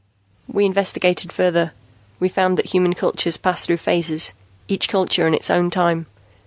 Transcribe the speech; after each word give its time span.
"We 0.47 0.65
investigated 0.65 1.31
further. 1.31 1.73
We 2.19 2.27
found 2.27 2.57
that 2.57 2.65
human 2.65 2.95
cultures 2.95 3.37
pass 3.37 3.63
through 3.67 3.77
phases, 3.77 4.33
each 4.67 4.89
culture 4.89 5.27
in 5.27 5.35
its 5.35 5.51
own 5.51 5.69
time. 5.69 6.07